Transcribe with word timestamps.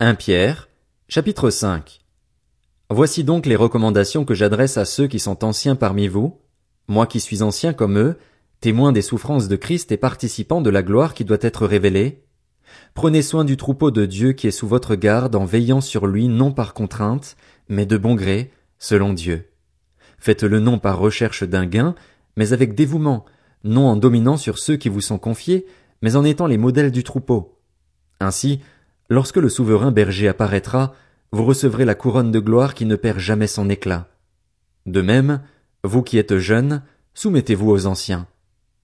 1 0.00 0.14
Pierre, 0.14 0.68
chapitre 1.08 1.50
5 1.50 1.98
Voici 2.88 3.24
donc 3.24 3.46
les 3.46 3.56
recommandations 3.56 4.24
que 4.24 4.32
j'adresse 4.32 4.76
à 4.76 4.84
ceux 4.84 5.08
qui 5.08 5.18
sont 5.18 5.42
anciens 5.42 5.74
parmi 5.74 6.06
vous, 6.06 6.38
moi 6.86 7.08
qui 7.08 7.18
suis 7.18 7.42
ancien 7.42 7.72
comme 7.72 7.98
eux, 7.98 8.16
témoin 8.60 8.92
des 8.92 9.02
souffrances 9.02 9.48
de 9.48 9.56
Christ 9.56 9.90
et 9.90 9.96
participant 9.96 10.60
de 10.60 10.70
la 10.70 10.84
gloire 10.84 11.14
qui 11.14 11.24
doit 11.24 11.38
être 11.40 11.66
révélée. 11.66 12.22
Prenez 12.94 13.22
soin 13.22 13.44
du 13.44 13.56
troupeau 13.56 13.90
de 13.90 14.06
Dieu 14.06 14.34
qui 14.34 14.46
est 14.46 14.52
sous 14.52 14.68
votre 14.68 14.94
garde 14.94 15.34
en 15.34 15.44
veillant 15.44 15.80
sur 15.80 16.06
lui 16.06 16.28
non 16.28 16.52
par 16.52 16.74
contrainte, 16.74 17.36
mais 17.68 17.84
de 17.84 17.96
bon 17.96 18.14
gré, 18.14 18.52
selon 18.78 19.12
Dieu. 19.12 19.50
Faites-le 20.20 20.60
non 20.60 20.78
par 20.78 21.00
recherche 21.00 21.42
d'un 21.42 21.66
gain, 21.66 21.96
mais 22.36 22.52
avec 22.52 22.76
dévouement, 22.76 23.24
non 23.64 23.88
en 23.88 23.96
dominant 23.96 24.36
sur 24.36 24.60
ceux 24.60 24.76
qui 24.76 24.90
vous 24.90 25.00
sont 25.00 25.18
confiés, 25.18 25.66
mais 26.02 26.14
en 26.14 26.22
étant 26.22 26.46
les 26.46 26.56
modèles 26.56 26.92
du 26.92 27.02
troupeau. 27.02 27.58
Ainsi, 28.20 28.60
Lorsque 29.08 29.36
le 29.36 29.48
souverain 29.48 29.90
berger 29.90 30.28
apparaîtra, 30.28 30.94
vous 31.32 31.44
recevrez 31.44 31.84
la 31.84 31.94
couronne 31.94 32.30
de 32.30 32.40
gloire 32.40 32.74
qui 32.74 32.84
ne 32.84 32.96
perd 32.96 33.18
jamais 33.18 33.46
son 33.46 33.70
éclat. 33.70 34.08
De 34.86 35.00
même, 35.00 35.42
vous 35.84 36.02
qui 36.02 36.18
êtes 36.18 36.38
jeunes, 36.38 36.82
soumettez-vous 37.14 37.70
aux 37.70 37.86
anciens. 37.86 38.26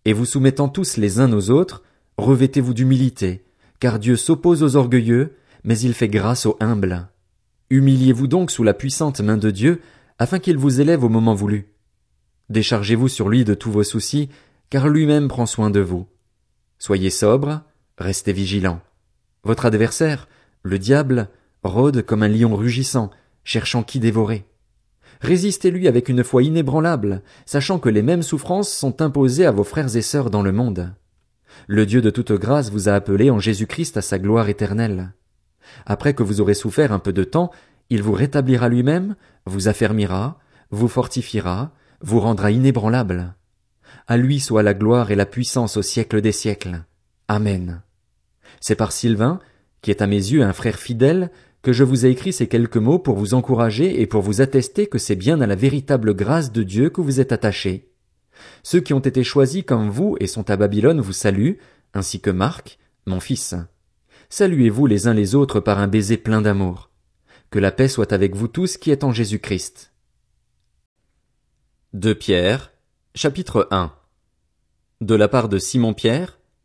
Et 0.04 0.12
vous 0.12 0.24
soumettant 0.24 0.68
tous 0.68 0.96
les 0.96 1.20
uns 1.20 1.32
aux 1.32 1.50
autres, 1.50 1.82
revêtez-vous 2.16 2.74
d'humilité, 2.74 3.44
car 3.80 3.98
Dieu 3.98 4.16
s'oppose 4.16 4.62
aux 4.62 4.76
orgueilleux, 4.76 5.36
mais 5.62 5.78
il 5.78 5.94
fait 5.94 6.08
grâce 6.08 6.46
aux 6.46 6.56
humbles. 6.60 7.08
Humiliez-vous 7.70 8.26
donc 8.26 8.50
sous 8.50 8.62
la 8.62 8.74
puissante 8.74 9.20
main 9.20 9.36
de 9.36 9.50
Dieu, 9.50 9.80
afin 10.18 10.38
qu'il 10.38 10.58
vous 10.58 10.80
élève 10.80 11.04
au 11.04 11.08
moment 11.08 11.34
voulu. 11.34 11.68
Déchargez-vous 12.50 13.08
sur 13.08 13.28
lui 13.28 13.44
de 13.44 13.54
tous 13.54 13.70
vos 13.70 13.82
soucis, 13.82 14.28
car 14.70 14.88
lui-même 14.88 15.28
prend 15.28 15.46
soin 15.46 15.70
de 15.70 15.80
vous. 15.80 16.06
Soyez 16.78 17.10
sobre, 17.10 17.62
restez 17.98 18.32
vigilants. 18.32 18.80
Votre 19.44 19.66
adversaire, 19.66 20.28
le 20.62 20.78
diable, 20.78 21.28
rôde 21.62 22.02
comme 22.02 22.22
un 22.22 22.28
lion 22.28 22.56
rugissant, 22.56 23.10
cherchant 23.44 23.82
qui 23.82 24.00
dévorer. 24.00 24.46
Résistez-lui 25.20 25.88
avec 25.88 26.08
une 26.08 26.24
foi 26.24 26.42
inébranlable, 26.42 27.22
sachant 27.46 27.78
que 27.78 27.88
les 27.88 28.02
mêmes 28.02 28.22
souffrances 28.22 28.70
sont 28.70 29.00
imposées 29.00 29.46
à 29.46 29.50
vos 29.50 29.64
frères 29.64 29.96
et 29.96 30.02
sœurs 30.02 30.30
dans 30.30 30.42
le 30.42 30.52
monde. 30.52 30.92
Le 31.66 31.86
Dieu 31.86 32.02
de 32.02 32.10
toute 32.10 32.32
grâce 32.32 32.70
vous 32.70 32.88
a 32.88 32.92
appelé 32.92 33.30
en 33.30 33.38
Jésus-Christ 33.38 33.96
à 33.96 34.02
sa 34.02 34.18
gloire 34.18 34.48
éternelle. 34.48 35.12
Après 35.86 36.14
que 36.14 36.22
vous 36.22 36.40
aurez 36.40 36.54
souffert 36.54 36.92
un 36.92 36.98
peu 36.98 37.12
de 37.12 37.24
temps, 37.24 37.50
il 37.90 38.02
vous 38.02 38.12
rétablira 38.12 38.68
lui-même, 38.68 39.14
vous 39.46 39.68
affermira, 39.68 40.38
vous 40.70 40.88
fortifiera, 40.88 41.72
vous 42.00 42.20
rendra 42.20 42.50
inébranlable. 42.50 43.34
À 44.06 44.16
lui 44.16 44.40
soit 44.40 44.62
la 44.62 44.74
gloire 44.74 45.10
et 45.10 45.16
la 45.16 45.26
puissance 45.26 45.76
au 45.76 45.82
siècle 45.82 46.20
des 46.20 46.32
siècles. 46.32 46.84
Amen. 47.28 47.83
C'est 48.60 48.76
par 48.76 48.92
Sylvain, 48.92 49.40
qui 49.82 49.90
est 49.90 50.02
à 50.02 50.06
mes 50.06 50.16
yeux 50.16 50.42
un 50.42 50.52
frère 50.52 50.78
fidèle, 50.78 51.30
que 51.62 51.72
je 51.72 51.84
vous 51.84 52.04
ai 52.04 52.10
écrit 52.10 52.32
ces 52.32 52.46
quelques 52.46 52.76
mots 52.76 52.98
pour 52.98 53.16
vous 53.16 53.34
encourager 53.34 54.00
et 54.00 54.06
pour 54.06 54.22
vous 54.22 54.40
attester 54.40 54.86
que 54.86 54.98
c'est 54.98 55.16
bien 55.16 55.40
à 55.40 55.46
la 55.46 55.54
véritable 55.54 56.14
grâce 56.14 56.52
de 56.52 56.62
Dieu 56.62 56.90
que 56.90 57.00
vous 57.00 57.20
êtes 57.20 57.32
attachés. 57.32 57.90
Ceux 58.62 58.80
qui 58.80 58.92
ont 58.92 59.00
été 59.00 59.24
choisis 59.24 59.64
comme 59.64 59.88
vous 59.88 60.16
et 60.20 60.26
sont 60.26 60.50
à 60.50 60.56
Babylone 60.56 61.00
vous 61.00 61.12
saluent, 61.12 61.58
ainsi 61.94 62.20
que 62.20 62.30
Marc, 62.30 62.78
mon 63.06 63.20
fils. 63.20 63.54
Saluez-vous 64.28 64.86
les 64.86 65.06
uns 65.06 65.14
les 65.14 65.34
autres 65.34 65.60
par 65.60 65.78
un 65.78 65.88
baiser 65.88 66.16
plein 66.16 66.42
d'amour. 66.42 66.90
Que 67.50 67.58
la 67.58 67.72
paix 67.72 67.88
soit 67.88 68.12
avec 68.12 68.34
vous 68.34 68.48
tous 68.48 68.76
qui 68.76 68.90
êtes 68.90 69.04
en 69.04 69.12
Jésus-Christ. 69.12 69.92
De 71.92 72.12
Pierre, 72.12 72.72
chapitre 73.14 73.68
1 73.70 73.92
De 75.00 75.14
la 75.14 75.28
part 75.28 75.48
de 75.48 75.58
Simon 75.58 75.94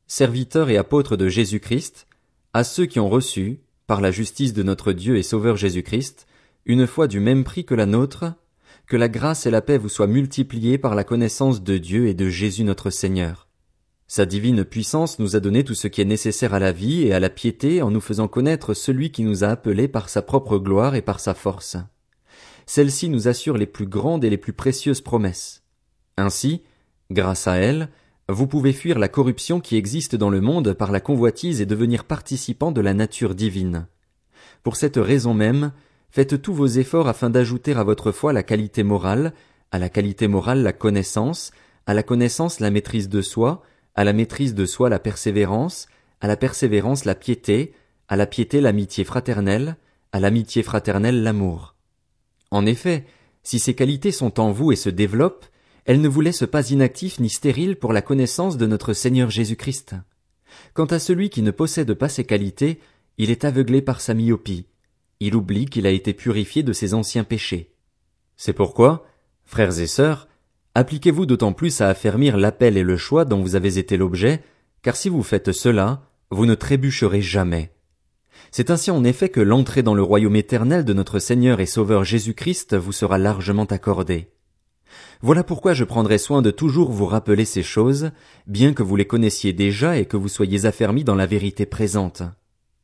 Pierre, 0.10 0.18
serviteur 0.18 0.70
et 0.70 0.78
apôtre 0.78 1.18
de 1.18 1.30
Jésus-Christ, 1.30 2.08
à 2.54 2.64
ceux 2.64 2.88
qui 2.88 3.00
ont 3.00 3.10
reçu, 3.10 3.60
par 3.86 4.02
la 4.02 4.12
justice 4.12 4.54
de 4.54 4.64
notre 4.64 4.92
Dieu 4.92 5.18
et 5.18 5.24
Sauveur 5.24 5.56
Jésus-Christ, 5.56 6.26
une 6.66 6.88
foi 6.88 7.08
du 7.08 7.20
même 7.20 7.44
prix 7.44 7.64
que 7.64 7.76
la 7.76 7.86
nôtre, 7.86 8.34
que 8.88 8.98
la 8.98 9.08
grâce 9.08 9.46
et 9.46 9.52
la 9.52 9.62
paix 9.62 9.78
vous 9.78 9.90
soient 9.90 10.08
multipliées 10.08 10.80
par 10.80 10.96
la 10.96 11.04
connaissance 11.04 11.64
de 11.64 11.78
Dieu 11.78 12.08
et 12.08 12.16
de 12.16 12.28
Jésus 12.28 12.64
notre 12.64 12.90
Seigneur. 12.90 13.48
Sa 14.08 14.26
divine 14.26 14.66
puissance 14.66 15.20
nous 15.20 15.36
a 15.36 15.40
donné 15.40 15.64
tout 15.64 15.76
ce 15.76 15.88
qui 15.88 16.02
est 16.02 16.06
nécessaire 16.06 16.56
à 16.56 16.60
la 16.60 16.72
vie 16.72 17.04
et 17.04 17.14
à 17.14 17.20
la 17.20 17.30
piété 17.30 17.84
en 17.84 17.92
nous 17.92 18.02
faisant 18.02 18.28
connaître 18.28 18.74
celui 18.74 19.12
qui 19.12 19.24
nous 19.24 19.44
a 19.44 19.50
appelés 19.50 19.88
par 19.88 20.10
sa 20.10 20.24
propre 20.24 20.58
gloire 20.58 20.96
et 20.96 21.04
par 21.04 21.20
sa 21.20 21.36
force. 21.36 21.78
Celle-ci 22.66 23.10
nous 23.10 23.28
assure 23.28 23.58
les 23.58 23.68
plus 23.68 23.88
grandes 23.88 24.24
et 24.24 24.30
les 24.32 24.38
plus 24.38 24.54
précieuses 24.54 25.02
promesses. 25.02 25.64
Ainsi, 26.18 26.64
grâce 27.12 27.48
à 27.48 27.58
elle, 27.58 27.90
vous 28.32 28.46
pouvez 28.46 28.74
fuir 28.74 29.00
la 29.00 29.08
corruption 29.08 29.60
qui 29.60 29.76
existe 29.76 30.16
dans 30.16 30.30
le 30.30 30.40
monde 30.40 30.74
par 30.74 30.92
la 30.92 31.00
convoitise 31.00 31.62
et 31.62 31.66
devenir 31.66 32.04
participant 32.04 32.72
de 32.72 32.80
la 32.80 32.94
nature 32.94 33.34
divine. 33.34 33.88
Pour 34.62 34.76
cette 34.76 34.98
raison 34.98 35.34
même, 35.34 35.72
faites 36.12 36.40
tous 36.40 36.54
vos 36.54 36.68
efforts 36.68 37.08
afin 37.08 37.32
d'ajouter 37.32 37.74
à 37.74 37.84
votre 37.84 38.12
foi 38.12 38.32
la 38.32 38.44
qualité 38.44 38.84
morale, 38.84 39.34
à 39.72 39.80
la 39.80 39.90
qualité 39.90 40.28
morale 40.28 40.62
la 40.62 40.74
connaissance, 40.74 41.52
à 41.88 41.96
la 41.96 42.04
connaissance 42.04 42.60
la 42.60 42.70
maîtrise 42.70 43.10
de 43.10 43.22
soi, 43.22 43.64
à 43.96 44.04
la 44.04 44.14
maîtrise 44.14 44.54
de 44.54 44.66
soi 44.66 44.90
la 44.90 45.00
persévérance, 45.00 45.88
à 46.22 46.28
la 46.28 46.38
persévérance 46.38 47.06
la 47.06 47.16
piété, 47.16 47.74
à 48.08 48.16
la 48.16 48.28
piété 48.28 48.62
l'amitié 48.62 49.06
fraternelle, 49.06 49.76
à 50.12 50.20
l'amitié 50.20 50.62
fraternelle 50.62 51.24
l'amour. 51.24 51.76
En 52.52 52.68
effet, 52.68 53.06
si 53.42 53.58
ces 53.58 53.74
qualités 53.74 54.12
sont 54.12 54.40
en 54.40 54.52
vous 54.52 54.72
et 54.72 54.76
se 54.76 54.90
développent, 54.90 55.46
elle 55.90 56.02
ne 56.02 56.08
vous 56.08 56.22
laisse 56.22 56.46
pas 56.46 56.70
inactif 56.70 57.20
ni 57.20 57.32
stérile 57.32 57.76
pour 57.76 57.94
la 57.94 58.04
connaissance 58.04 58.58
de 58.58 58.68
notre 58.68 58.94
Seigneur 58.94 59.32
Jésus-Christ. 59.32 59.96
Quant 60.76 60.86
à 60.86 61.00
celui 61.00 61.32
qui 61.32 61.42
ne 61.42 61.50
possède 61.50 61.96
pas 61.96 62.10
ces 62.10 62.26
qualités, 62.26 62.80
il 63.18 63.32
est 63.32 63.44
aveuglé 63.44 63.82
par 63.82 64.00
sa 64.00 64.14
myopie. 64.14 64.68
Il 65.20 65.36
oublie 65.36 65.66
qu'il 65.66 65.88
a 65.88 65.90
été 65.90 66.14
purifié 66.14 66.62
de 66.62 66.74
ses 66.74 66.94
anciens 66.94 67.24
péchés. 67.24 67.74
C'est 68.38 68.54
pourquoi, 68.54 69.08
frères 69.46 69.80
et 69.80 69.88
sœurs, 69.88 70.28
appliquez-vous 70.76 71.26
d'autant 71.26 71.54
plus 71.54 71.82
à 71.82 71.90
affermir 71.90 72.38
l'appel 72.38 72.78
et 72.78 72.84
le 72.84 72.96
choix 72.96 73.26
dont 73.26 73.42
vous 73.42 73.56
avez 73.56 73.80
été 73.80 73.98
l'objet, 73.98 74.44
car 74.84 74.96
si 74.96 75.10
vous 75.10 75.24
faites 75.24 75.52
cela, 75.52 76.04
vous 76.30 76.46
ne 76.46 76.54
trébucherez 76.54 77.24
jamais. 77.24 77.74
C'est 78.52 78.70
ainsi 78.70 78.92
en 78.92 79.04
effet 79.04 79.30
que 79.30 79.42
l'entrée 79.42 79.82
dans 79.82 79.96
le 79.96 80.04
royaume 80.04 80.36
éternel 80.36 80.86
de 80.86 80.94
notre 80.94 81.18
Seigneur 81.18 81.60
et 81.60 81.66
Sauveur 81.66 82.04
Jésus-Christ 82.04 82.76
vous 82.76 82.92
sera 82.92 83.18
largement 83.18 83.66
accordée. 83.66 84.30
Voilà 85.22 85.44
pourquoi 85.44 85.74
je 85.74 85.84
prendrai 85.84 86.18
soin 86.18 86.42
de 86.42 86.52
toujours 86.52 86.92
vous 86.92 87.06
rappeler 87.06 87.46
ces 87.46 87.64
choses, 87.64 88.12
bien 88.48 88.74
que 88.74 88.84
vous 88.84 88.96
les 88.96 89.06
connaissiez 89.06 89.54
déjà 89.54 89.98
et 89.98 90.06
que 90.06 90.18
vous 90.18 90.30
soyez 90.30 90.66
affermis 90.66 91.04
dans 91.04 91.16
la 91.16 91.26
vérité 91.26 91.66
présente. 91.66 92.24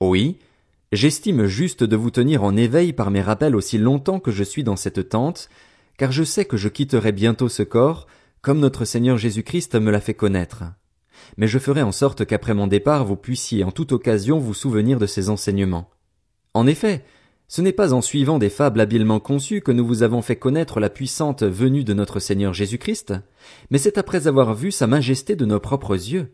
Oui, 0.01 0.37
j'estime 0.91 1.45
juste 1.45 1.83
de 1.83 1.95
vous 1.95 2.11
tenir 2.11 2.43
en 2.43 2.55
éveil 2.55 2.93
par 2.93 3.11
mes 3.11 3.21
rappels 3.21 3.55
aussi 3.55 3.77
longtemps 3.77 4.19
que 4.19 4.31
je 4.31 4.43
suis 4.43 4.63
dans 4.63 4.75
cette 4.75 5.09
tente, 5.09 5.49
car 5.97 6.11
je 6.11 6.23
sais 6.23 6.45
que 6.45 6.57
je 6.57 6.69
quitterai 6.69 7.11
bientôt 7.11 7.49
ce 7.49 7.63
corps, 7.63 8.07
comme 8.41 8.59
notre 8.59 8.85
Seigneur 8.85 9.17
Jésus-Christ 9.17 9.75
me 9.75 9.91
l'a 9.91 10.01
fait 10.01 10.13
connaître. 10.13 10.63
Mais 11.37 11.47
je 11.47 11.59
ferai 11.59 11.81
en 11.81 11.91
sorte 11.91 12.25
qu'après 12.25 12.53
mon 12.53 12.67
départ 12.67 13.05
vous 13.05 13.15
puissiez 13.15 13.63
en 13.63 13.71
toute 13.71 13.91
occasion 13.91 14.37
vous 14.37 14.53
souvenir 14.53 14.99
de 14.99 15.05
ces 15.05 15.29
enseignements. 15.29 15.89
En 16.53 16.67
effet, 16.67 17.03
ce 17.47 17.61
n'est 17.61 17.71
pas 17.71 17.93
en 17.93 18.01
suivant 18.01 18.39
des 18.39 18.49
fables 18.49 18.81
habilement 18.81 19.19
conçues 19.19 19.61
que 19.61 19.71
nous 19.71 19.85
vous 19.85 20.01
avons 20.03 20.21
fait 20.21 20.35
connaître 20.35 20.79
la 20.79 20.89
puissante 20.89 21.43
venue 21.43 21.83
de 21.83 21.93
notre 21.93 22.19
Seigneur 22.19 22.53
Jésus-Christ, 22.53 23.13
mais 23.69 23.77
c'est 23.77 23.97
après 23.97 24.27
avoir 24.27 24.53
vu 24.55 24.71
sa 24.71 24.87
majesté 24.87 25.35
de 25.35 25.45
nos 25.45 25.59
propres 25.59 25.93
yeux. 25.93 26.33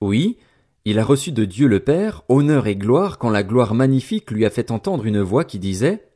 Oui, 0.00 0.38
il 0.86 0.98
a 0.98 1.04
reçu 1.04 1.32
de 1.32 1.44
Dieu 1.44 1.66
le 1.66 1.80
Père 1.80 2.22
honneur 2.28 2.66
et 2.66 2.76
gloire 2.76 3.18
quand 3.18 3.30
la 3.30 3.42
gloire 3.42 3.74
magnifique 3.74 4.30
lui 4.30 4.46
a 4.46 4.50
fait 4.50 4.70
entendre 4.70 5.04
une 5.04 5.20
voix 5.20 5.44
qui 5.44 5.58
disait 5.58 6.08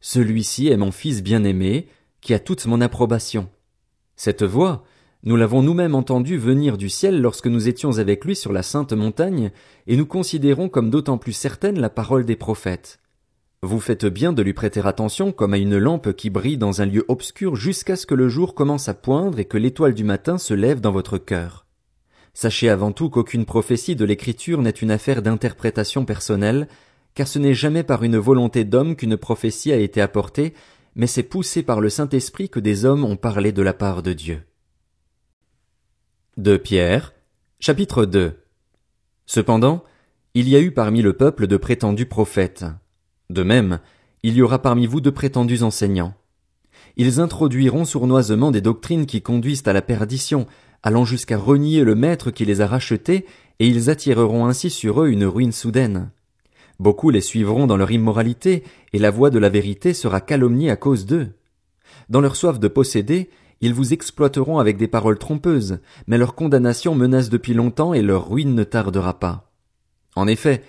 Celui-ci 0.00 0.68
est 0.68 0.76
mon 0.76 0.92
Fils 0.92 1.22
bien-aimé, 1.22 1.88
qui 2.20 2.34
a 2.34 2.38
toute 2.38 2.66
mon 2.66 2.80
approbation. 2.80 3.48
Cette 4.14 4.42
voix, 4.42 4.84
nous 5.24 5.36
l'avons 5.36 5.62
nous-mêmes 5.62 5.94
entendue 5.94 6.36
venir 6.36 6.78
du 6.78 6.88
ciel 6.88 7.20
lorsque 7.20 7.46
nous 7.48 7.68
étions 7.68 7.98
avec 7.98 8.24
lui 8.24 8.36
sur 8.36 8.52
la 8.52 8.62
sainte 8.62 8.92
montagne, 8.92 9.50
et 9.86 9.96
nous 9.96 10.06
considérons 10.06 10.68
comme 10.68 10.90
d'autant 10.90 11.18
plus 11.18 11.32
certaine 11.32 11.80
la 11.80 11.90
parole 11.90 12.24
des 12.24 12.36
prophètes. 12.36 13.00
Vous 13.62 13.80
faites 13.80 14.06
bien 14.06 14.32
de 14.32 14.42
lui 14.42 14.52
prêter 14.52 14.80
attention 14.84 15.32
comme 15.32 15.52
à 15.52 15.58
une 15.58 15.78
lampe 15.78 16.12
qui 16.12 16.30
brille 16.30 16.58
dans 16.58 16.80
un 16.80 16.86
lieu 16.86 17.04
obscur 17.08 17.56
jusqu'à 17.56 17.96
ce 17.96 18.06
que 18.06 18.14
le 18.14 18.28
jour 18.28 18.54
commence 18.54 18.88
à 18.88 18.94
poindre 18.94 19.40
et 19.40 19.46
que 19.46 19.58
l'étoile 19.58 19.94
du 19.94 20.04
matin 20.04 20.38
se 20.38 20.54
lève 20.54 20.80
dans 20.80 20.92
votre 20.92 21.18
cœur. 21.18 21.66
Sachez 22.34 22.68
avant 22.68 22.92
tout 22.92 23.10
qu'aucune 23.10 23.46
prophétie 23.46 23.96
de 23.96 24.04
l'écriture 24.04 24.62
n'est 24.62 24.70
une 24.70 24.92
affaire 24.92 25.22
d'interprétation 25.22 26.04
personnelle, 26.04 26.68
car 27.14 27.26
ce 27.26 27.40
n'est 27.40 27.54
jamais 27.54 27.82
par 27.82 28.04
une 28.04 28.16
volonté 28.16 28.64
d'homme 28.64 28.94
qu'une 28.94 29.16
prophétie 29.16 29.72
a 29.72 29.76
été 29.76 30.00
apportée, 30.00 30.54
mais 30.94 31.08
c'est 31.08 31.24
poussé 31.24 31.64
par 31.64 31.80
le 31.80 31.90
Saint-Esprit 31.90 32.48
que 32.48 32.60
des 32.60 32.84
hommes 32.84 33.04
ont 33.04 33.16
parlé 33.16 33.50
de 33.50 33.62
la 33.62 33.74
part 33.74 34.04
de 34.04 34.12
Dieu. 34.12 34.42
De 36.36 36.56
Pierre, 36.56 37.12
chapitre 37.58 38.04
2 38.04 38.38
Cependant, 39.26 39.82
il 40.34 40.48
y 40.48 40.54
a 40.54 40.60
eu 40.60 40.70
parmi 40.70 41.02
le 41.02 41.14
peuple 41.14 41.48
de 41.48 41.56
prétendus 41.56 42.06
prophètes. 42.06 42.64
De 43.30 43.42
même, 43.42 43.80
il 44.22 44.34
y 44.34 44.42
aura 44.42 44.60
parmi 44.60 44.86
vous 44.86 45.00
de 45.00 45.10
prétendus 45.10 45.62
enseignants. 45.62 46.14
Ils 46.96 47.20
introduiront 47.20 47.84
sournoisement 47.84 48.50
des 48.50 48.60
doctrines 48.60 49.06
qui 49.06 49.22
conduisent 49.22 49.66
à 49.66 49.72
la 49.72 49.82
perdition, 49.82 50.46
allant 50.82 51.04
jusqu'à 51.04 51.38
renier 51.38 51.84
le 51.84 51.94
maître 51.94 52.30
qui 52.30 52.44
les 52.44 52.60
a 52.60 52.66
rachetés, 52.66 53.26
et 53.60 53.66
ils 53.68 53.90
attireront 53.90 54.46
ainsi 54.46 54.70
sur 54.70 55.02
eux 55.02 55.08
une 55.08 55.24
ruine 55.24 55.52
soudaine. 55.52 56.10
Beaucoup 56.80 57.10
les 57.10 57.20
suivront 57.20 57.66
dans 57.66 57.76
leur 57.76 57.90
immoralité, 57.90 58.64
et 58.92 58.98
la 58.98 59.10
voie 59.10 59.30
de 59.30 59.38
la 59.38 59.48
vérité 59.48 59.94
sera 59.94 60.20
calomniée 60.20 60.70
à 60.70 60.76
cause 60.76 61.06
d'eux. 61.06 61.28
Dans 62.08 62.20
leur 62.20 62.36
soif 62.36 62.58
de 62.58 62.68
posséder, 62.68 63.28
ils 63.60 63.74
vous 63.74 63.92
exploiteront 63.92 64.58
avec 64.58 64.76
des 64.76 64.86
paroles 64.86 65.18
trompeuses, 65.18 65.80
mais 66.06 66.18
leur 66.18 66.34
condamnation 66.34 66.94
menace 66.94 67.28
depuis 67.28 67.54
longtemps 67.54 67.94
et 67.94 68.02
leur 68.02 68.30
ruine 68.30 68.54
ne 68.54 68.64
tardera 68.64 69.18
pas. 69.18 69.50
En 70.14 70.28
effet, 70.28 70.62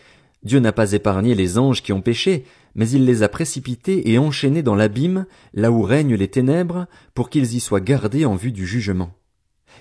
Dieu 0.44 0.60
n'a 0.60 0.72
pas 0.72 0.94
épargné 0.94 1.36
les 1.36 1.58
anges 1.58 1.84
qui 1.84 1.92
ont 1.92 2.02
péché, 2.02 2.46
mais 2.76 2.90
il 2.90 3.06
les 3.06 3.24
a 3.24 3.30
précipités 3.30 4.10
et 4.10 4.18
enchaînés 4.18 4.64
dans 4.64 4.76
l'abîme, 4.76 5.26
là 5.54 5.72
où 5.72 5.82
règnent 5.82 6.16
les 6.16 6.30
ténèbres, 6.30 6.88
pour 7.14 7.30
qu'ils 7.30 7.56
y 7.56 7.60
soient 7.60 7.82
gardés 7.82 8.26
en 8.26 8.36
vue 8.36 8.52
du 8.52 8.66
jugement. 8.66 9.12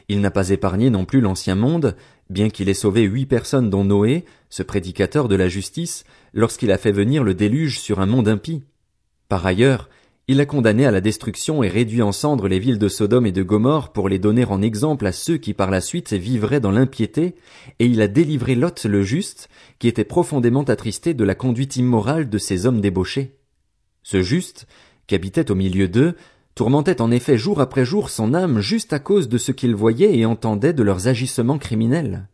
Il 0.09 0.21
n'a 0.21 0.31
pas 0.31 0.51
épargné 0.51 0.91
non 0.91 1.05
plus 1.05 1.21
l'ancien 1.21 1.55
monde, 1.55 1.97
bien 2.31 2.51
qu'il 2.51 2.69
ait 2.69 2.75
sauvé 2.75 3.03
huit 3.03 3.27
personnes 3.27 3.71
dont 3.71 3.85
Noé, 3.85 4.25
ce 4.49 4.63
prédicateur 4.63 5.29
de 5.29 5.37
la 5.37 5.49
justice, 5.49 6.05
lorsqu'il 6.33 6.73
a 6.73 6.79
fait 6.79 6.93
venir 6.93 7.25
le 7.25 7.35
déluge 7.35 7.79
sur 7.79 8.01
un 8.01 8.07
monde 8.07 8.29
impie. 8.29 8.65
Par 9.29 9.45
ailleurs, 9.47 9.89
il 10.31 10.43
a 10.43 10.47
condamné 10.47 10.85
à 10.85 10.91
la 10.91 11.01
destruction 11.01 11.63
et 11.63 11.69
réduit 11.69 12.03
en 12.03 12.13
cendres 12.13 12.49
les 12.49 12.59
villes 12.59 12.79
de 12.79 12.89
Sodome 12.89 13.25
et 13.25 13.33
de 13.33 13.43
Gomorre 13.43 13.93
pour 13.93 14.11
les 14.11 14.19
donner 14.19 14.45
en 14.45 14.61
exemple 14.61 15.07
à 15.07 15.13
ceux 15.13 15.39
qui 15.39 15.55
par 15.55 15.71
la 15.71 15.81
suite 15.81 16.13
vivraient 16.13 16.61
dans 16.61 16.71
l'impiété, 16.71 17.35
et 17.79 17.87
il 17.87 18.03
a 18.03 18.09
délivré 18.09 18.55
Lot 18.55 18.85
le 18.85 19.03
juste, 19.03 19.49
qui 19.79 19.89
était 19.89 20.05
profondément 20.05 20.65
attristé 20.65 21.15
de 21.15 21.25
la 21.25 21.35
conduite 21.35 21.77
immorale 21.77 22.29
de 22.29 22.37
ces 22.37 22.67
hommes 22.67 22.83
débauchés. 22.83 23.39
Ce 24.03 24.21
juste, 24.21 24.67
qui 25.07 25.15
habitait 25.15 25.51
au 25.51 25.55
milieu 25.55 25.89
d'eux, 25.89 26.15
tourmentait 26.55 27.01
en 27.01 27.11
effet 27.11 27.39
jour 27.39 27.63
après 27.63 27.87
jour 27.87 28.11
son 28.11 28.35
âme 28.35 28.61
juste 28.61 28.93
à 28.93 28.99
cause 28.99 29.31
de 29.31 29.39
ce 29.39 29.53
qu'il 29.53 29.75
voyait 29.75 30.19
et 30.19 30.27
entendait 30.27 30.75
de 30.75 30.83
leurs 30.83 31.09
agissements 31.09 31.59
criminels. 31.59 32.29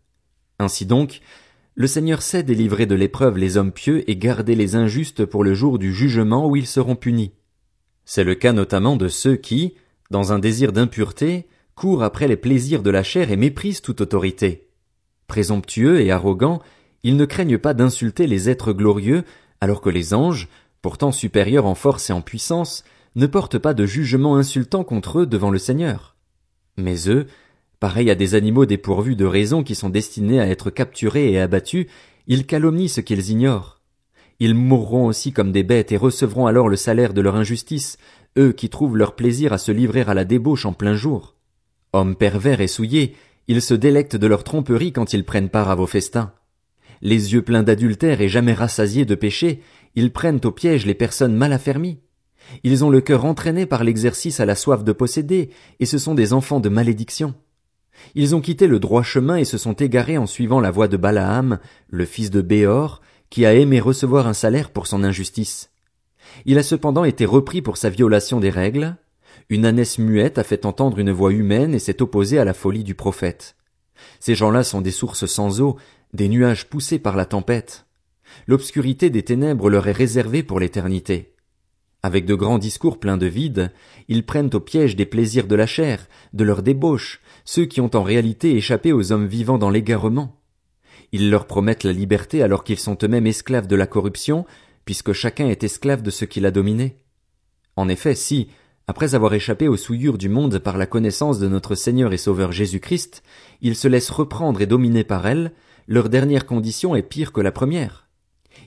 Ainsi 0.59 0.85
donc, 0.85 1.21
le 1.77 1.87
Seigneur 1.87 2.23
sait 2.23 2.43
délivrer 2.43 2.87
de 2.87 2.97
l'épreuve 2.97 3.39
les 3.39 3.57
hommes 3.57 3.73
pieux 3.73 4.09
et 4.11 4.17
garder 4.17 4.57
les 4.57 4.75
injustes 4.75 5.25
pour 5.25 5.45
le 5.45 5.55
jour 5.55 5.79
du 5.79 5.95
jugement 5.95 6.49
où 6.49 6.57
ils 6.57 6.67
seront 6.67 6.97
punis. 6.97 7.35
C'est 8.05 8.25
le 8.25 8.35
cas 8.35 8.53
notamment 8.53 8.97
de 8.97 9.09
ceux 9.09 9.37
qui, 9.37 9.75
dans 10.11 10.33
un 10.33 10.39
désir 10.39 10.73
d'impureté, 10.73 11.47
courent 11.75 12.03
après 12.03 12.29
les 12.29 12.37
plaisirs 12.37 12.83
de 12.83 12.91
la 12.91 13.03
chair 13.03 13.31
et 13.31 13.37
méprisent 13.37 13.81
toute 13.81 14.01
autorité. 14.01 14.69
Présomptueux 15.27 16.01
et 16.01 16.11
arrogants, 16.11 16.61
ils 17.03 17.17
ne 17.17 17.25
craignent 17.25 17.59
pas 17.59 17.75
d'insulter 17.75 18.27
les 18.27 18.49
êtres 18.49 18.73
glorieux, 18.73 19.25
alors 19.61 19.81
que 19.81 19.91
les 19.91 20.15
anges, 20.15 20.49
pourtant 20.83 21.13
supérieurs 21.13 21.67
en 21.67 21.75
force 21.75 22.11
et 22.11 22.13
en 22.13 22.21
puissance, 22.21 22.85
ne 23.17 23.27
portent 23.27 23.59
pas 23.59 23.75
de 23.75 23.87
jugement 23.87 24.37
insultant 24.37 24.85
contre 24.85 25.21
eux 25.21 25.27
devant 25.27 25.51
le 25.51 25.59
Seigneur. 25.59 26.17
Mais 26.77 27.09
eux, 27.09 27.27
pareils 27.81 28.11
à 28.11 28.15
des 28.15 28.35
animaux 28.35 28.67
dépourvus 28.67 29.17
de 29.17 29.25
raison 29.25 29.63
qui 29.63 29.75
sont 29.75 29.91
destinés 29.91 30.41
à 30.41 30.49
être 30.49 30.71
capturés 30.71 31.31
et 31.31 31.41
abattus, 31.41 31.87
ils 32.27 32.47
calomnient 32.47 32.89
ce 32.89 33.01
qu'ils 33.01 33.31
ignorent. 33.31 33.74
Ils 34.41 34.55
mourront 34.55 35.07
aussi 35.07 35.33
comme 35.33 35.53
des 35.53 35.63
bêtes 35.63 35.93
et 35.93 35.97
recevront 35.97 36.47
alors 36.47 36.69
le 36.69 36.77
salaire 36.77 37.15
de 37.15 37.21
leur 37.21 37.37
injustice, 37.37 37.99
eux 38.37 38.53
qui 38.53 38.69
trouvent 38.69 38.97
leur 38.97 39.15
plaisir 39.15 39.53
à 39.53 39.59
se 39.59 39.73
livrer 39.73 40.03
à 40.03 40.15
la 40.15 40.25
débauche 40.25 40.67
en 40.67 40.73
plein 40.73 40.95
jour. 40.95 41.37
Hommes 41.93 42.17
pervers 42.17 42.61
et 42.61 42.67
souillés, 42.67 43.15
ils 43.47 43.63
se 43.63 43.75
délectent 43.75 44.17
de 44.17 44.27
leur 44.27 44.43
tromperie 44.43 44.93
quand 44.93 45.13
ils 45.13 45.25
prennent 45.25 45.51
part 45.51 45.71
à 45.71 45.75
vos 45.75 45.87
festins. 45.87 46.33
Les 47.03 47.35
yeux 47.35 47.43
pleins 47.43 47.63
d'adultère 47.63 48.21
et 48.21 48.29
jamais 48.29 48.55
rassasiés 48.55 49.05
de 49.05 49.15
péché, 49.15 49.61
ils 49.95 50.13
prennent 50.13 50.41
au 50.45 50.51
piège 50.51 50.87
les 50.87 50.95
personnes 50.95 51.37
mal 51.37 51.53
affermies. 51.53 52.01
Ils 52.63 52.85
ont 52.85 52.91
le 52.91 53.01
cœur 53.01 53.25
entraîné 53.25 53.67
par 53.67 53.85
l'exercice 53.85 54.41
à 54.41 54.47
la 54.47 54.55
soif 54.55 54.85
de 54.85 54.93
posséder, 54.93 55.51
et 55.81 55.87
ce 55.87 55.99
sont 55.99 56.15
des 56.15 56.33
enfants 56.33 56.61
de 56.61 56.69
malédiction. 56.69 57.35
Ils 58.15 58.35
ont 58.35 58.41
quitté 58.41 58.67
le 58.67 58.81
droit 58.81 59.03
chemin 59.03 59.37
et 59.37 59.45
se 59.45 59.59
sont 59.59 59.75
égarés 59.75 60.19
en 60.19 60.27
suivant 60.27 60.61
la 60.61 60.71
voie 60.71 60.89
de 60.89 60.97
Balaam, 60.97 61.59
le 61.89 62.05
fils 62.05 62.31
de 62.31 62.41
Béor, 62.41 63.01
qui 63.35 63.47
a 63.47 63.55
aimé 63.55 63.81
recevoir 63.81 64.29
un 64.29 64.33
salaire 64.33 64.71
pour 64.71 64.87
son 64.87 65.03
injustice. 65.03 65.73
Il 66.45 66.57
a 66.57 66.63
cependant 66.63 67.03
été 67.03 67.25
repris 67.25 67.63
pour 67.63 67.79
sa 67.79 67.91
violation 67.91 68.39
des 68.39 68.49
règles. 68.49 68.97
Une 69.49 69.67
ânesse 69.67 69.99
muette 69.99 70.39
a 70.39 70.45
fait 70.45 70.65
entendre 70.65 71.01
une 71.01 71.11
voix 71.11 71.33
humaine 71.33 71.75
et 71.75 71.81
s'est 71.81 72.01
opposée 72.01 72.39
à 72.39 72.45
la 72.45 72.55
folie 72.55 72.85
du 72.85 72.95
prophète. 72.95 73.57
Ces 74.21 74.37
gens-là 74.37 74.63
sont 74.63 74.81
des 74.81 74.93
sources 74.93 75.27
sans 75.27 75.61
eau, 75.61 75.77
des 76.13 76.29
nuages 76.29 76.69
poussés 76.69 77.01
par 77.01 77.17
la 77.17 77.27
tempête. 77.27 77.87
L'obscurité 78.47 79.11
des 79.11 79.25
ténèbres 79.25 79.69
leur 79.69 79.89
est 79.89 79.91
réservée 79.91 80.45
pour 80.45 80.61
l'éternité. 80.61 81.35
Avec 82.05 82.27
de 82.27 82.37
grands 82.37 82.59
discours 82.59 83.01
pleins 83.01 83.17
de 83.17 83.27
vide, 83.27 83.73
ils 84.07 84.25
prennent 84.25 84.55
au 84.55 84.61
piège 84.61 84.95
des 84.95 85.07
plaisirs 85.07 85.49
de 85.49 85.57
la 85.57 85.67
chair, 85.67 86.07
de 86.35 86.45
leur 86.45 86.63
débauche, 86.63 87.21
ceux 87.45 87.65
qui 87.65 87.81
ont 87.81 87.97
en 87.97 88.05
réalité 88.05 88.55
échappé 88.55 88.93
aux 88.93 89.11
hommes 89.11 89.27
vivants 89.27 89.59
dans 89.59 89.71
l'égarement. 89.71 90.41
Ils 91.15 91.31
leur 91.31 91.47
promettent 91.47 91.85
la 91.85 91.93
liberté 91.93 92.43
alors 92.43 92.65
qu'ils 92.65 92.81
sont 92.81 92.99
eux-mêmes 93.01 93.29
esclaves 93.29 93.69
de 93.69 93.77
la 93.77 93.87
corruption, 93.87 94.47
puisque 94.85 95.13
chacun 95.13 95.47
est 95.47 95.63
esclave 95.63 96.03
de 96.03 96.11
ce 96.11 96.25
qu'il 96.25 96.45
a 96.45 96.51
dominé. 96.51 96.97
En 97.77 97.89
effet, 97.89 98.17
si, 98.17 98.49
après 98.89 99.15
avoir 99.15 99.33
échappé 99.33 99.69
aux 99.69 99.77
souillures 99.77 100.19
du 100.19 100.29
monde 100.29 100.59
par 100.59 100.77
la 100.77 100.87
connaissance 100.87 101.39
de 101.39 101.47
notre 101.47 101.77
Seigneur 101.77 102.13
et 102.13 102.17
Sauveur 102.17 102.51
Jésus-Christ, 102.51 103.23
ils 103.61 103.77
se 103.77 103.87
laissent 103.87 104.11
reprendre 104.11 104.61
et 104.61 104.67
dominer 104.67 105.05
par 105.05 105.25
elle, 105.29 105.53
leur 105.87 106.09
dernière 106.09 106.47
condition 106.47 106.97
est 106.97 107.03
pire 107.03 107.31
que 107.31 107.41
la 107.41 107.53
première. 107.53 108.09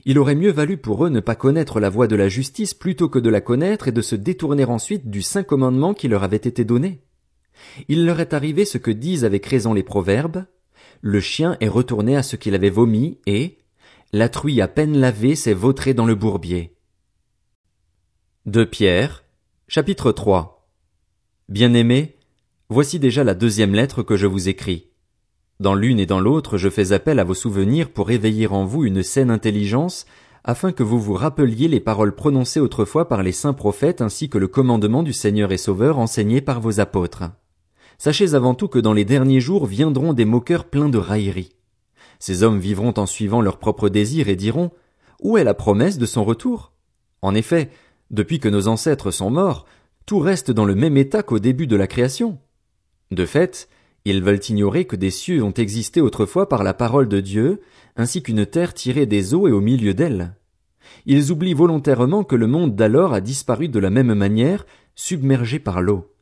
Il 0.06 0.18
aurait 0.18 0.34
mieux 0.34 0.50
valu 0.50 0.78
pour 0.78 1.04
eux 1.04 1.10
ne 1.10 1.20
pas 1.20 1.34
connaître 1.34 1.80
la 1.80 1.90
voie 1.90 2.06
de 2.06 2.16
la 2.16 2.30
justice 2.30 2.72
plutôt 2.72 3.10
que 3.10 3.18
de 3.18 3.28
la 3.28 3.42
connaître 3.42 3.88
et 3.88 3.92
de 3.92 4.00
se 4.00 4.16
détourner 4.16 4.64
ensuite 4.64 5.10
du 5.10 5.20
saint 5.20 5.42
commandement 5.42 5.92
qui 5.92 6.08
leur 6.08 6.22
avait 6.22 6.38
été 6.38 6.64
donné. 6.64 7.02
Il 7.88 8.06
leur 8.06 8.20
est 8.20 8.32
arrivé 8.32 8.64
ce 8.64 8.78
que 8.78 8.90
disent 8.90 9.26
avec 9.26 9.44
raison 9.44 9.74
les 9.74 9.82
proverbes, 9.82 10.46
le 11.00 11.20
chien 11.20 11.56
est 11.60 11.68
retourné 11.68 12.16
à 12.16 12.22
ce 12.22 12.36
qu'il 12.36 12.54
avait 12.54 12.70
vomi 12.70 13.18
et 13.26 13.58
la 14.12 14.28
truie 14.28 14.60
à 14.60 14.68
peine 14.68 14.96
lavée 14.96 15.34
s'est 15.34 15.54
vautrée 15.54 15.94
dans 15.94 16.06
le 16.06 16.14
bourbier. 16.14 16.74
De 18.46 18.64
Pierre, 18.64 19.24
chapitre 19.68 20.12
3 20.12 20.68
Bien-aimés, 21.48 22.16
voici 22.68 22.98
déjà 22.98 23.24
la 23.24 23.34
deuxième 23.34 23.74
lettre 23.74 24.02
que 24.02 24.16
je 24.16 24.26
vous 24.26 24.48
écris. 24.48 24.88
Dans 25.60 25.74
l'une 25.74 26.00
et 26.00 26.06
dans 26.06 26.20
l'autre, 26.20 26.56
je 26.56 26.68
fais 26.68 26.92
appel 26.92 27.18
à 27.18 27.24
vos 27.24 27.34
souvenirs 27.34 27.90
pour 27.90 28.10
éveiller 28.10 28.46
en 28.46 28.64
vous 28.64 28.84
une 28.84 29.02
saine 29.02 29.30
intelligence, 29.30 30.06
afin 30.44 30.72
que 30.72 30.82
vous 30.82 31.00
vous 31.00 31.14
rappeliez 31.14 31.68
les 31.68 31.80
paroles 31.80 32.14
prononcées 32.14 32.60
autrefois 32.60 33.08
par 33.08 33.22
les 33.22 33.32
saints 33.32 33.54
prophètes 33.54 34.00
ainsi 34.00 34.30
que 34.30 34.38
le 34.38 34.48
commandement 34.48 35.02
du 35.02 35.12
Seigneur 35.12 35.52
et 35.52 35.58
Sauveur 35.58 35.98
enseigné 35.98 36.40
par 36.40 36.60
vos 36.60 36.80
apôtres. 36.80 37.24
Sachez 37.98 38.34
avant 38.34 38.54
tout 38.54 38.68
que 38.68 38.78
dans 38.78 38.92
les 38.92 39.04
derniers 39.04 39.40
jours 39.40 39.66
viendront 39.66 40.12
des 40.12 40.24
moqueurs 40.24 40.66
pleins 40.66 40.88
de 40.88 40.98
railleries. 40.98 41.52
Ces 42.20 42.44
hommes 42.44 42.60
vivront 42.60 42.94
en 42.96 43.06
suivant 43.06 43.40
leurs 43.40 43.58
propres 43.58 43.88
désirs 43.88 44.28
et 44.28 44.36
diront 44.36 44.70
Où 45.20 45.36
est 45.36 45.44
la 45.44 45.54
promesse 45.54 45.98
de 45.98 46.06
son 46.06 46.24
retour? 46.24 46.72
En 47.22 47.34
effet, 47.34 47.70
depuis 48.10 48.38
que 48.38 48.48
nos 48.48 48.68
ancêtres 48.68 49.10
sont 49.10 49.30
morts, 49.30 49.66
tout 50.06 50.20
reste 50.20 50.52
dans 50.52 50.64
le 50.64 50.76
même 50.76 50.96
état 50.96 51.24
qu'au 51.24 51.40
début 51.40 51.66
de 51.66 51.76
la 51.76 51.88
création. 51.88 52.38
De 53.10 53.26
fait, 53.26 53.68
ils 54.04 54.22
veulent 54.22 54.40
ignorer 54.48 54.84
que 54.84 54.96
des 54.96 55.10
cieux 55.10 55.42
ont 55.42 55.52
existé 55.52 56.00
autrefois 56.00 56.48
par 56.48 56.62
la 56.62 56.74
parole 56.74 57.08
de 57.08 57.20
Dieu, 57.20 57.60
ainsi 57.96 58.22
qu'une 58.22 58.46
terre 58.46 58.74
tirée 58.74 59.06
des 59.06 59.34
eaux 59.34 59.48
et 59.48 59.52
au 59.52 59.60
milieu 59.60 59.92
d'elle. 59.92 60.34
Ils 61.04 61.30
oublient 61.32 61.54
volontairement 61.54 62.22
que 62.22 62.36
le 62.36 62.46
monde 62.46 62.76
d'alors 62.76 63.12
a 63.12 63.20
disparu 63.20 63.68
de 63.68 63.78
la 63.78 63.90
même 63.90 64.14
manière, 64.14 64.66
submergé 64.94 65.58
par 65.58 65.82
l'eau. 65.82 66.14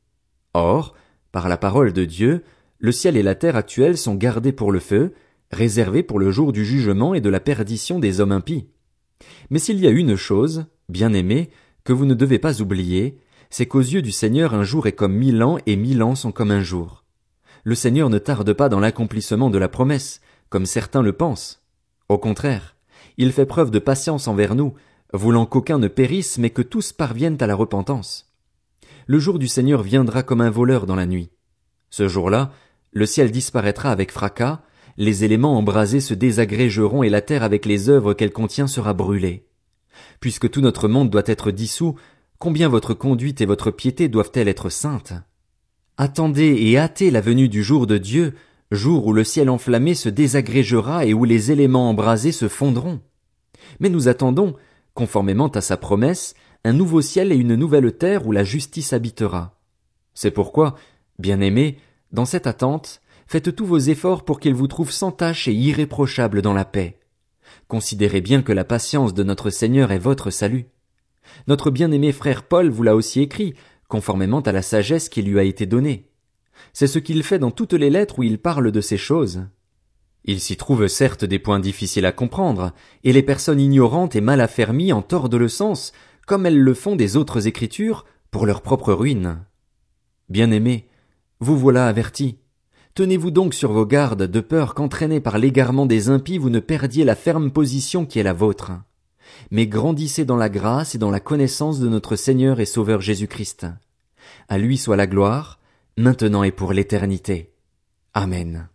Or, 0.54 0.94
par 1.32 1.48
la 1.48 1.56
parole 1.56 1.92
de 1.92 2.04
Dieu, 2.04 2.44
le 2.78 2.92
ciel 2.92 3.16
et 3.16 3.22
la 3.22 3.34
terre 3.34 3.56
actuels 3.56 3.96
sont 3.96 4.14
gardés 4.14 4.52
pour 4.52 4.72
le 4.72 4.80
feu, 4.80 5.14
réservés 5.50 6.02
pour 6.02 6.18
le 6.18 6.30
jour 6.30 6.52
du 6.52 6.64
jugement 6.64 7.14
et 7.14 7.20
de 7.20 7.30
la 7.30 7.40
perdition 7.40 7.98
des 7.98 8.20
hommes 8.20 8.32
impies. 8.32 8.68
Mais 9.50 9.58
s'il 9.58 9.80
y 9.80 9.86
a 9.86 9.90
une 9.90 10.16
chose, 10.16 10.66
bien 10.88 11.12
aimée, 11.12 11.50
que 11.84 11.92
vous 11.92 12.04
ne 12.04 12.14
devez 12.14 12.38
pas 12.38 12.60
oublier, 12.60 13.18
c'est 13.48 13.66
qu'aux 13.66 13.80
yeux 13.80 14.02
du 14.02 14.12
Seigneur 14.12 14.54
un 14.54 14.64
jour 14.64 14.86
est 14.86 14.92
comme 14.92 15.14
mille 15.14 15.42
ans 15.42 15.58
et 15.66 15.76
mille 15.76 16.02
ans 16.02 16.14
sont 16.14 16.32
comme 16.32 16.50
un 16.50 16.62
jour. 16.62 17.04
Le 17.64 17.74
Seigneur 17.74 18.10
ne 18.10 18.18
tarde 18.18 18.52
pas 18.52 18.68
dans 18.68 18.80
l'accomplissement 18.80 19.50
de 19.50 19.58
la 19.58 19.68
promesse, 19.68 20.20
comme 20.48 20.66
certains 20.66 21.02
le 21.02 21.12
pensent. 21.12 21.62
Au 22.08 22.18
contraire, 22.18 22.76
il 23.16 23.32
fait 23.32 23.46
preuve 23.46 23.70
de 23.70 23.78
patience 23.78 24.28
envers 24.28 24.54
nous, 24.54 24.74
voulant 25.12 25.46
qu'aucun 25.46 25.78
ne 25.78 25.88
périsse 25.88 26.38
mais 26.38 26.50
que 26.50 26.62
tous 26.62 26.92
parviennent 26.92 27.38
à 27.40 27.46
la 27.46 27.54
repentance 27.54 28.26
le 29.06 29.18
jour 29.18 29.38
du 29.38 29.48
Seigneur 29.48 29.82
viendra 29.82 30.22
comme 30.22 30.40
un 30.40 30.50
voleur 30.50 30.86
dans 30.86 30.96
la 30.96 31.06
nuit. 31.06 31.30
Ce 31.90 32.08
jour-là, 32.08 32.52
le 32.92 33.06
ciel 33.06 33.30
disparaîtra 33.30 33.90
avec 33.90 34.10
fracas, 34.10 34.62
les 34.96 35.24
éléments 35.24 35.58
embrasés 35.58 36.00
se 36.00 36.14
désagrégeront 36.14 37.02
et 37.02 37.10
la 37.10 37.20
terre 37.20 37.42
avec 37.42 37.66
les 37.66 37.88
œuvres 37.88 38.14
qu'elle 38.14 38.32
contient 38.32 38.66
sera 38.66 38.94
brûlée. 38.94 39.46
Puisque 40.20 40.50
tout 40.50 40.60
notre 40.60 40.88
monde 40.88 41.10
doit 41.10 41.22
être 41.26 41.50
dissous, 41.50 41.96
combien 42.38 42.68
votre 42.68 42.94
conduite 42.94 43.40
et 43.40 43.46
votre 43.46 43.70
piété 43.70 44.08
doivent-elles 44.08 44.48
être 44.48 44.70
saintes? 44.70 45.12
Attendez 45.98 46.56
et 46.58 46.78
hâtez 46.78 47.10
la 47.10 47.20
venue 47.20 47.48
du 47.48 47.62
jour 47.62 47.86
de 47.86 47.98
Dieu, 47.98 48.34
jour 48.70 49.06
où 49.06 49.12
le 49.12 49.24
ciel 49.24 49.48
enflammé 49.48 49.94
se 49.94 50.08
désagrégera 50.08 51.06
et 51.06 51.14
où 51.14 51.24
les 51.24 51.52
éléments 51.52 51.88
embrasés 51.88 52.32
se 52.32 52.48
fondront. 52.48 53.00
Mais 53.80 53.88
nous 53.88 54.08
attendons, 54.08 54.54
conformément 54.94 55.48
à 55.48 55.60
sa 55.60 55.76
promesse, 55.76 56.34
un 56.64 56.72
nouveau 56.72 57.00
ciel 57.00 57.32
et 57.32 57.36
une 57.36 57.54
nouvelle 57.54 57.96
terre 57.96 58.26
où 58.26 58.32
la 58.32 58.44
justice 58.44 58.92
habitera. 58.92 59.58
C'est 60.14 60.30
pourquoi, 60.30 60.76
bien-aimés, 61.18 61.78
dans 62.12 62.24
cette 62.24 62.46
attente, 62.46 63.00
faites 63.26 63.54
tous 63.54 63.66
vos 63.66 63.78
efforts 63.78 64.24
pour 64.24 64.40
qu'il 64.40 64.54
vous 64.54 64.68
trouve 64.68 64.90
sans 64.90 65.12
tache 65.12 65.48
et 65.48 65.52
irréprochable 65.52 66.42
dans 66.42 66.54
la 66.54 66.64
paix. 66.64 66.98
Considérez 67.68 68.20
bien 68.20 68.42
que 68.42 68.52
la 68.52 68.64
patience 68.64 69.14
de 69.14 69.22
notre 69.22 69.50
Seigneur 69.50 69.92
est 69.92 69.98
votre 69.98 70.30
salut. 70.30 70.66
Notre 71.48 71.70
bien-aimé 71.70 72.12
frère 72.12 72.44
Paul 72.44 72.70
vous 72.70 72.82
l'a 72.82 72.94
aussi 72.94 73.20
écrit, 73.20 73.54
conformément 73.88 74.40
à 74.40 74.52
la 74.52 74.62
sagesse 74.62 75.08
qui 75.08 75.22
lui 75.22 75.38
a 75.38 75.42
été 75.42 75.66
donnée. 75.66 76.08
C'est 76.72 76.86
ce 76.86 76.98
qu'il 76.98 77.22
fait 77.22 77.38
dans 77.38 77.50
toutes 77.50 77.72
les 77.72 77.90
lettres 77.90 78.18
où 78.18 78.22
il 78.22 78.38
parle 78.38 78.72
de 78.72 78.80
ces 78.80 78.96
choses. 78.96 79.44
Il 80.24 80.40
s'y 80.40 80.56
trouve 80.56 80.88
certes 80.88 81.24
des 81.24 81.38
points 81.38 81.60
difficiles 81.60 82.06
à 82.06 82.12
comprendre, 82.12 82.72
et 83.04 83.12
les 83.12 83.22
personnes 83.22 83.60
ignorantes 83.60 84.16
et 84.16 84.20
mal 84.20 84.40
affermies 84.40 84.92
en 84.92 85.02
tordent 85.02 85.36
le 85.36 85.48
sens, 85.48 85.92
comme 86.26 86.44
elles 86.46 86.60
le 86.60 86.74
font 86.74 86.96
des 86.96 87.16
autres 87.16 87.46
écritures, 87.46 88.04
pour 88.30 88.44
leur 88.44 88.60
propre 88.60 88.92
ruine. 88.92 89.38
Bien-aimés, 90.28 90.88
vous 91.40 91.56
voilà 91.56 91.86
avertis. 91.86 92.38
Tenez-vous 92.94 93.30
donc 93.30 93.54
sur 93.54 93.72
vos 93.72 93.86
gardes, 93.86 94.24
de 94.24 94.40
peur 94.40 94.74
qu'entraînés 94.74 95.20
par 95.20 95.38
l'égarement 95.38 95.86
des 95.86 96.08
impies 96.08 96.38
vous 96.38 96.50
ne 96.50 96.60
perdiez 96.60 97.04
la 97.04 97.14
ferme 97.14 97.50
position 97.50 98.06
qui 98.06 98.18
est 98.18 98.22
la 98.22 98.32
vôtre. 98.32 98.72
Mais 99.50 99.66
grandissez 99.66 100.24
dans 100.24 100.36
la 100.36 100.48
grâce 100.48 100.94
et 100.94 100.98
dans 100.98 101.10
la 101.10 101.20
connaissance 101.20 101.78
de 101.78 101.88
notre 101.88 102.16
Seigneur 102.16 102.60
et 102.60 102.66
Sauveur 102.66 103.00
Jésus-Christ. 103.00 103.66
À 104.48 104.58
lui 104.58 104.76
soit 104.76 104.96
la 104.96 105.06
gloire, 105.06 105.60
maintenant 105.96 106.42
et 106.42 106.52
pour 106.52 106.72
l'éternité. 106.72 107.52
Amen. 108.14 108.68